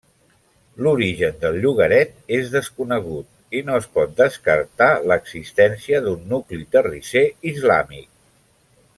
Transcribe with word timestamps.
L'origen 0.85 1.35
del 1.43 1.57
llogaret 1.65 2.15
és 2.37 2.47
desconegut 2.53 3.57
i 3.59 3.61
no 3.67 3.75
es 3.81 3.87
pot 3.97 4.15
descartar 4.21 4.87
l'existència 5.11 6.01
d'un 6.07 6.25
nucli 6.33 6.63
terrisser 6.77 7.25
islàmic. 7.53 8.09